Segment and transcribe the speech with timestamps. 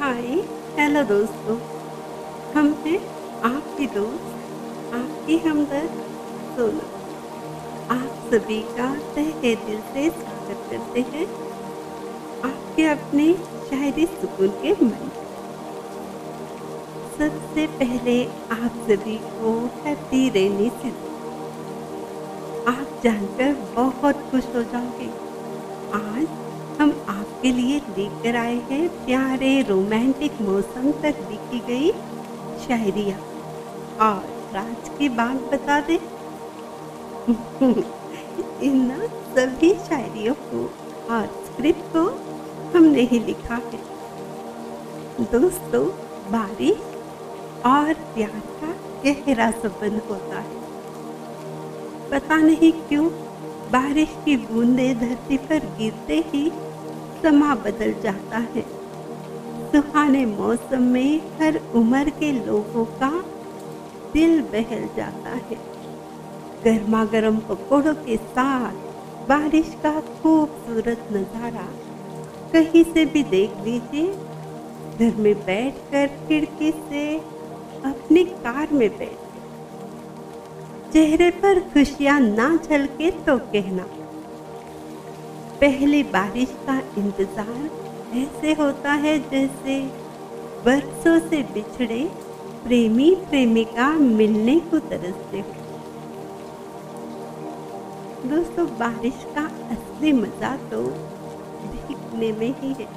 [0.00, 0.26] हाय,
[0.76, 1.54] hello दोस्तों।
[2.52, 2.98] हम हैं
[3.44, 5.98] आपकी दोस्त, आपकी हमदर्द,
[6.56, 6.86] सोना।
[7.94, 11.26] आप सभी का तहे दिल से स्वागत करते हैं
[12.50, 13.32] आपके अपने
[13.70, 15.10] शायरी सुकून के मन
[17.18, 19.54] सबसे पहले आप सभी को
[19.84, 21.08] हैप्पी रेनी सीज़न।
[22.68, 25.10] आप जानकर बहुत खुश हो जाओगे।
[26.00, 26.26] आज
[27.40, 31.92] आपके लिए लेकर आए हैं प्यारे रोमांटिक मौसम तक लिखी गई
[32.58, 33.16] शायरिया।
[34.00, 35.94] और राज की बात बता दे,
[38.62, 40.74] इन सभी शायरियों को
[41.14, 42.04] और स्क्रिप्ट को
[42.76, 43.80] हमने ही लिखा है।
[45.32, 45.86] दोस्तों
[46.30, 46.78] बारिश
[47.66, 50.60] और प्यार का गहरा संबंध होता है।
[52.10, 53.10] पता नहीं क्यों,
[53.72, 56.52] बारिश की बूंदे धरती पर गिरते ही
[57.22, 58.64] समा बदल जाता है।
[59.72, 63.10] सुहाने मौसम में हर उम्र के लोगों का
[64.12, 65.58] दिल बहल जाता है।
[66.64, 71.68] गर्मा गर्म पकौड़ों के साथ बारिश का खूबसूरत नज़ारा
[72.52, 74.12] कहीं से भी देख लीजिए।
[74.98, 77.04] घर में बैठकर खिड़की से
[77.84, 79.28] अपनी कार में बैठ।
[80.92, 83.84] चेहरे पर खुशियाँ ना झलके तो कहना।
[85.60, 89.74] पहली बारिश का इंतज़ार ऐसे होता है जैसे
[90.64, 92.02] बरसों से बिछड़े
[92.64, 95.52] प्रेमी प्रेमिका मिलने को तरसते हो।
[98.28, 100.80] दोस्तों, बारिश का असली मज़ा तो
[101.66, 102.88] भीगने में ही है।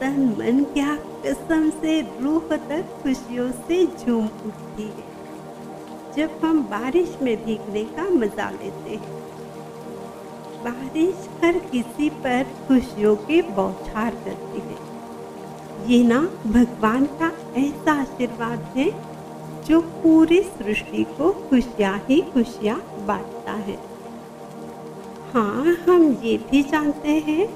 [0.00, 0.94] तन मन क्या
[1.26, 5.10] कसम से रूह तक खुशियों से झूम उठती है,
[6.16, 9.20] जब हम बारिश में भीगने का मज़ा लेते हैं।
[10.64, 14.80] बारिश हर किसी पर खुशियों के बौछार करती है।
[15.88, 18.90] ये ना भगवान का ऐसा आशीर्वाद है,
[19.66, 22.76] जो पूरी सृष्टि को खुशियाँ ही खुशियाँ
[23.06, 23.78] बांटता है।
[25.32, 27.46] हाँ हम ये भी जानते हैं,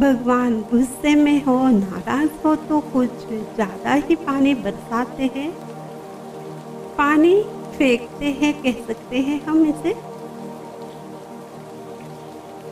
[0.00, 5.50] भगवान गुस्से में हो, नाराज़ हो तो कुछ ज़्यादा ही पानी बरसाते हैं।
[6.96, 7.42] पानी
[7.78, 9.94] फेंकते हैं, कह सकते हैं हम इसे।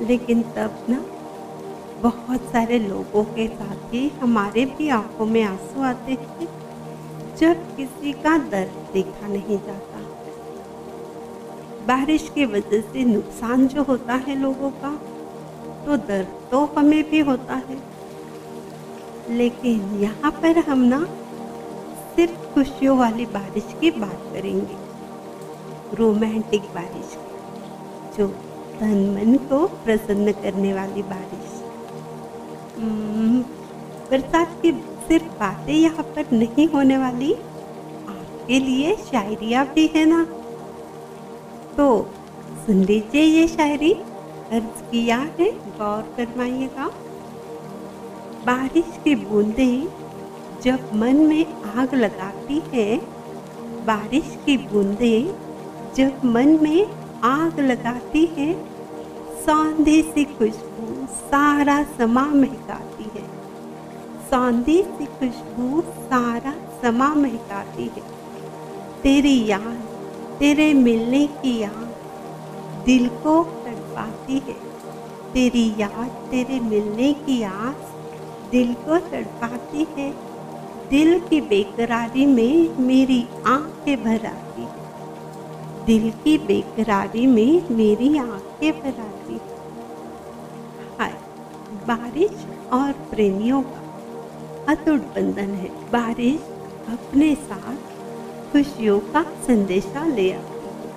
[0.00, 1.04] लेकिन तब ना
[2.02, 6.48] बहुत सारे लोगों के साथ ही हमारे भी आँखों में आँसू आते हैं,
[7.36, 10.00] जब किसी का दर्द देखा नहीं जाता।
[11.86, 14.90] बारिश की वजह से नुकसान जो होता है लोगों का
[15.86, 17.78] तो दर्द तो हमें भी होता है।
[19.30, 21.04] लेकिन यहाँ पर हम ना
[22.16, 24.76] सिर्फ़ खुशियों वाली बारिश की बात करेंगे,
[25.96, 28.26] रोमांटिक बारिश की जो
[28.80, 31.62] तन मन को प्रसन्न करने वाली बारिश।
[32.78, 33.40] हम्म,
[34.10, 34.72] बरसात की
[35.08, 40.24] सिर्फ़ बातें यहाँ पर नहीं होने वाली आपके लिए शायरिया भी है ना?
[41.76, 42.08] तो
[42.66, 43.92] सुन लीजिए ये शायरी
[44.52, 46.86] अर्ज़ किया है गौर फरमाइएगा।
[48.46, 49.88] बारिश की बूंदें
[50.62, 52.96] जब मन में आग लगाती है
[53.84, 55.34] बारिश की बूंदें
[55.94, 56.86] जब मन में
[57.24, 58.64] आग लगाती है,
[59.46, 63.26] सौंधी सी खुशबू सारा समा महकाती है।
[64.30, 68.02] सौंधी सी खुशबू सारा समा महकाती है।
[69.02, 69.80] तेरी याद,
[70.38, 71.94] तेरे मिलने की याद
[72.86, 74.68] दिल को तड़पाती है।
[75.32, 77.92] तेरी याद, तेरे मिलने की आस
[78.50, 80.10] दिल को तड़पाती है।
[80.90, 84.47] दिल की बेकरारी में मेरी आँखें भर आती
[85.88, 89.00] दिल की बेकरारी में मेरी आँखें भर
[90.98, 91.14] हाय,
[91.86, 92.30] बारिश
[92.72, 94.02] और प्रेमियों का
[94.68, 96.40] अतुट बंधन है। बारिश
[96.88, 97.76] अपने साथ
[98.52, 100.92] खुशियों का संदेशा ले आती है।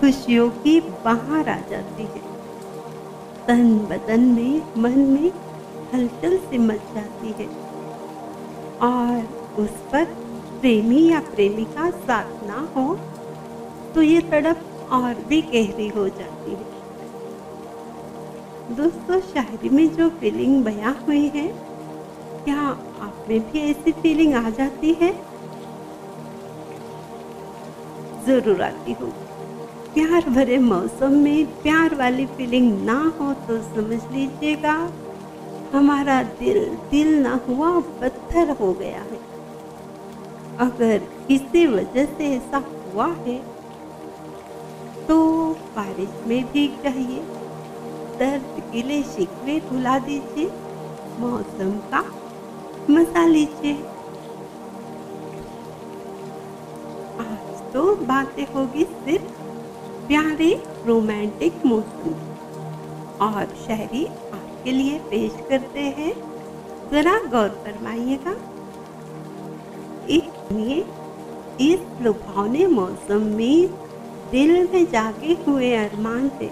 [0.00, 2.22] खुशियों की बाहर आ जाती है।
[3.46, 5.32] तन बदन में, मन में
[5.94, 7.48] हलचल से मच जाती है।
[8.82, 9.24] और
[9.58, 10.04] उस पर
[10.60, 12.98] प्रेमी या प्रेमिका साथ ना हो
[13.96, 16.64] तो ये तड़प और भी गहरी हो जाती है।
[18.76, 21.46] दोस्तों, शायरी में जो फीलिंग बया हुई है,
[22.44, 25.10] क्या आप में भी ऐसी फीलिंग आ जाती है?
[28.26, 29.06] ज़रूर आती हो।
[29.94, 34.76] प्यार भरे मौसम में प्यार वाली फीलिंग ना हो तो समझ लीजिएगा,
[35.72, 37.70] हमारा दिल दिल ना हुआ,
[38.00, 39.20] पत्थर हो गया है।
[40.60, 40.98] अगर
[41.28, 43.55] किसी वजह से ऐसा हुआ है
[45.08, 45.16] तो
[45.76, 47.20] बारिश में भीग जाइए
[48.18, 50.46] दर्द गिले शिकवे भुला दीजिए।
[51.20, 52.02] मौसम का
[52.90, 53.74] मज़ा लीजिए।
[57.20, 59.30] आज तो बातें होगी सिर्फ़
[60.08, 60.52] प्यारे
[60.86, 62.14] रोमांटिक मौसम।
[63.26, 66.12] और शायरी आपके लिए पेश करते हैं।
[66.90, 68.36] जरा गौर फरमाइएगा।
[71.62, 73.68] इस लुभावने मौसम में
[74.30, 76.50] दिल में जागे हुए अरमान से।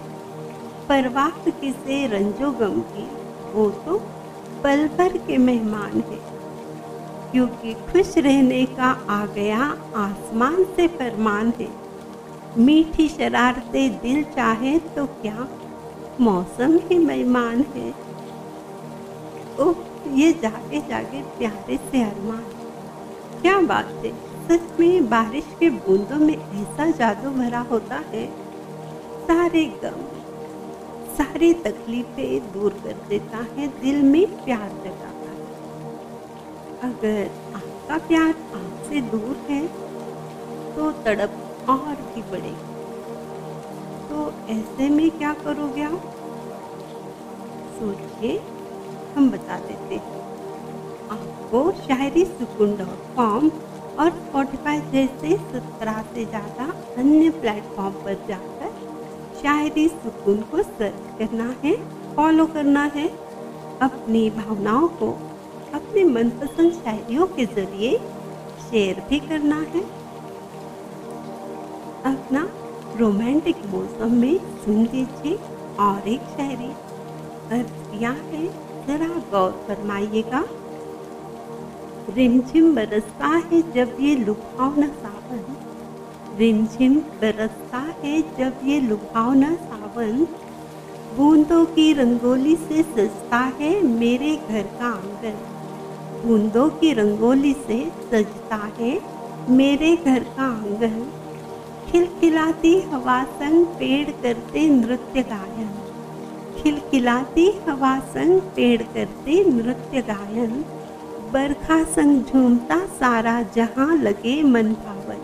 [0.88, 3.08] परवाह किसे रंजो गम की।
[3.52, 3.98] वो तो
[4.64, 6.34] पल भर के मेहमान है।
[7.32, 9.58] क्योंकि खुश रहने का आ गया
[9.96, 11.68] आसमान से फरमान है।
[12.58, 15.48] मीठी शरारते दिल चाहे तो क्या
[16.20, 17.94] मौसम ही मेहमान है।
[19.60, 19.74] ओ
[20.12, 22.44] ये जागे जागे प्यारे से अरमान।
[23.42, 28.26] क्या बात है। सच में, बारिश के बूंदों में ऐसा जादू भरा होता है।
[29.26, 30.02] सारे गम,
[31.14, 35.42] सारी तकलीफें दूर कर देता है, दिल में प्यार जगाता है।
[36.84, 39.66] अगर आपका प्यार आपसे दूर है
[40.76, 42.72] तो तड़प और भी बढ़ेगी।
[44.08, 46.02] तो ऐसे में क्या करोगे आप?
[47.78, 48.40] सोचिए,
[49.16, 50.12] हम बता देते हैं।
[51.10, 53.48] आपको शायरी सुकून डॉट कॉम
[53.94, 56.64] और स्पॉटिफाई जैसे सत्रह से ज़्यादा
[56.98, 58.72] अन्य प्लेटफॉर्म पर जाकर
[59.42, 61.74] शायरी सुकून को सर्च करना है
[62.16, 63.06] फॉलो करना है।
[63.82, 65.10] अपनी भावनाओं को
[65.74, 67.96] अपने मनपसंद शायरियों के ज़रिए
[68.60, 69.82] शेयर भी करना है।
[72.06, 72.46] अपना
[72.98, 75.34] रोमांटिक मौसम में सुन लीजिए
[75.80, 76.70] और एक शायरी
[77.52, 78.46] अर्ज़ किया है,
[78.86, 80.44] जरा गौर फरमाइएगा।
[82.10, 85.56] रिमझिम बरसता है जब ये लुभावना सावन।
[86.38, 90.26] रिमझिम बरसता है जब ये लुभावना सावन।
[91.16, 95.38] बूंदों की रंगोली से सजता है मेरे घर का आँगन।
[96.26, 99.00] बूंदों की रंगोली से सजता है
[99.48, 101.10] मेरे घर का आँगन।
[101.90, 105.70] खिलखिलाती हवा संग पेड़ करते नृत्य गायन।
[106.62, 110.64] खिलखिलाती हवा संग पेड़ करते नृत्य गायन।
[111.34, 115.22] बरखा संग झूमता सारा जहाँ लगे मन भावन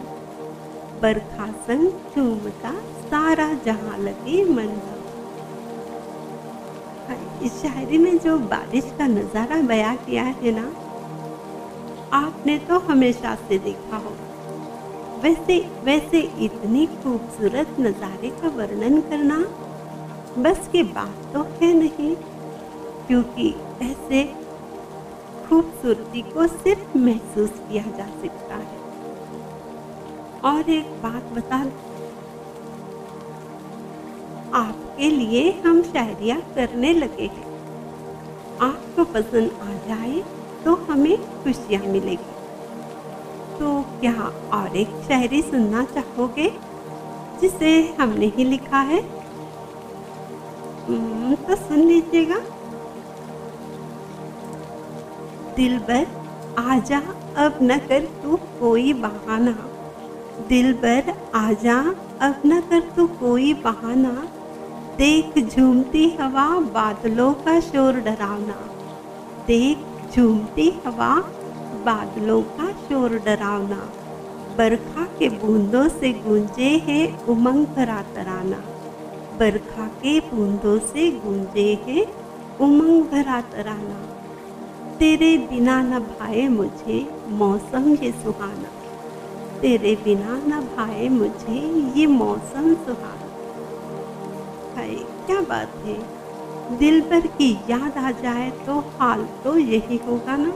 [1.02, 2.72] बरखा संग झूमता
[3.02, 4.98] सारा जहाँ लगे मन भावन
[7.46, 10.66] इस शायरी में जो बारिश का नज़ारा बयां किया है ना,
[12.16, 19.38] आपने तो हमेशा से देखा होगा। वैसे वैसे इतनी खूबसूरत नज़ारे का वर्णन करना
[20.42, 22.14] बस की बात तो है नहीं,
[23.06, 24.22] क्योंकि ऐसे
[25.50, 28.78] खूबसूरती को सिर्फ़ महसूस किया जा सकता है।
[30.44, 31.56] और एक बात बता
[34.56, 37.48] आपके लिए हम शायरिया करने लगे हैं।
[38.60, 40.22] आपको पसंद आ जाए
[40.64, 42.38] तो हमें खुशियाँ मिलेगी।
[43.58, 44.14] तो क्या
[44.52, 46.48] और एक शायरी सुनना चाहोगे,
[47.40, 49.00] जिसे हमने ही लिखा है?
[51.40, 52.40] तो सुन लीजिएगा।
[55.60, 56.06] दिल भर
[56.58, 56.98] आजा,
[57.36, 59.50] अब न कर तू कोई बहाना।
[60.48, 61.76] दिल भर आजा,
[62.20, 64.12] अब न कर तू कोई बहाना।
[64.96, 68.54] देख झूमती हवा बादलों का शोर डरावना
[69.46, 71.14] देख झूमती हवा
[71.84, 73.88] बादलों का शोर डरावना
[74.58, 78.62] बरखा के बूंदों से गूंजे है उमंग भरा तराना।
[79.38, 82.06] बरखा के बूंदों से गूंजे है
[82.60, 84.19] उमंग भरा तराना।
[85.00, 86.96] तेरे बिना न भाए मुझे
[87.32, 88.70] मौसम ये सुहाना।
[89.60, 91.60] तेरे बिना न भाए मुझे
[91.96, 93.28] ये मौसम सुहाना।
[94.76, 94.94] हाय,
[95.26, 95.96] क्या बात है।
[96.78, 100.52] दिल पर की याद आ जाए तो हाल तो यही होगा ना।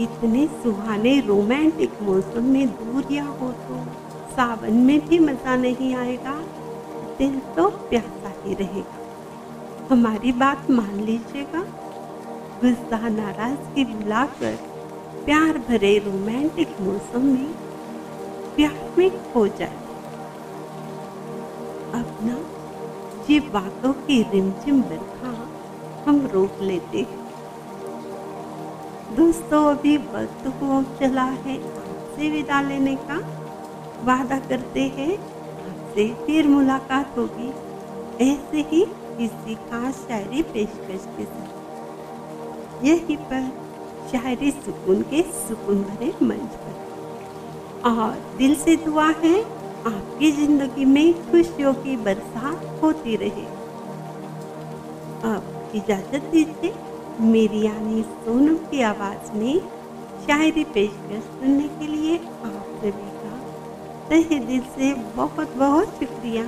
[0.00, 3.84] इतने सुहाने रोमांटिक मौसम में दूरिया हो तो
[4.32, 6.34] सावन में भी मज़ा नहीं आएगा।
[7.18, 8.98] दिल तो प्यासा ही रहेगा।
[9.90, 11.64] हमारी बात मान लीजिएगा।
[12.60, 14.56] गुस्सा नाराज़गी भुलाकर
[15.24, 17.52] प्यार भरे रोमांटिक मौसम में
[18.56, 19.76] प्यार में खो जाए।
[21.94, 22.34] अपना
[23.30, 25.30] ये बातों की रिमझिम बरखा
[26.06, 27.18] हम रोक लेते हैं।
[29.16, 33.18] दोस्तों, अभी वक्त हो चला है आपसे विदा लेने का।
[34.04, 35.18] वादा करते हैं,
[35.70, 37.48] आपसे फिर मुलाकात होगी।
[38.24, 38.84] ऐसे ही
[39.18, 41.59] किसी खास शायरी पेशकश के साथ।
[42.84, 43.48] यहीं पर
[44.12, 49.40] शायरी सुकून के सुकून भरे मंच पर। और दिल से दुआ है,
[49.86, 53.44] आपकी ज़िंदगी में खुशियों की बरसात होती रहे।
[55.24, 56.74] अब इजाज़त दीजिए
[57.22, 59.60] मेरी यानी सोनम की आवाज़ में
[60.26, 63.38] शायरी पेशकश सुनने के लिए आप सभी का
[64.08, 66.44] तहे दिल से बहुत बहुत शुक्रिया।